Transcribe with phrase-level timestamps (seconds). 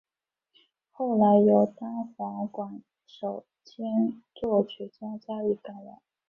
[0.89, 6.01] 后来由单簧管手兼作曲家加以改良。